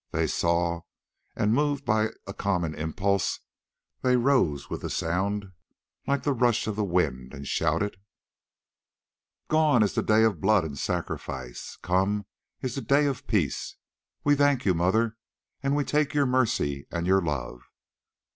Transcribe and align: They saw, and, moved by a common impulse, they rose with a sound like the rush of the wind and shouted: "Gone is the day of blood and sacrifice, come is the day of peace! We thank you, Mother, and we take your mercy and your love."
They 0.09 0.25
saw, 0.25 0.81
and, 1.35 1.53
moved 1.53 1.85
by 1.85 2.07
a 2.25 2.33
common 2.33 2.73
impulse, 2.73 3.39
they 4.01 4.17
rose 4.17 4.67
with 4.67 4.83
a 4.83 4.89
sound 4.89 5.51
like 6.07 6.23
the 6.23 6.33
rush 6.33 6.65
of 6.65 6.75
the 6.75 6.83
wind 6.83 7.35
and 7.35 7.47
shouted: 7.47 7.97
"Gone 9.47 9.83
is 9.83 9.93
the 9.93 10.01
day 10.01 10.23
of 10.23 10.41
blood 10.41 10.63
and 10.65 10.75
sacrifice, 10.75 11.77
come 11.83 12.25
is 12.63 12.73
the 12.73 12.81
day 12.81 13.05
of 13.05 13.27
peace! 13.27 13.75
We 14.23 14.33
thank 14.33 14.65
you, 14.65 14.73
Mother, 14.73 15.17
and 15.61 15.75
we 15.75 15.83
take 15.85 16.15
your 16.15 16.25
mercy 16.25 16.87
and 16.89 17.05
your 17.05 17.21
love." 17.21 17.61